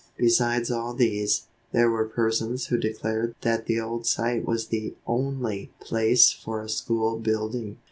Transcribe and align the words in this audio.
Besides 0.17 0.71
all 0.71 0.95
these, 0.95 1.43
there 1.73 1.87
were 1.91 2.05
persons 2.07 2.65
who 2.65 2.77
declared 2.79 3.35
that 3.41 3.67
the 3.67 3.79
old 3.79 4.07
site 4.07 4.43
was 4.43 4.65
the 4.69 4.95
only 5.05 5.69
place 5.79 6.31
for 6.31 6.59
a 6.63 6.69
school 6.69 7.19
building. 7.19 7.77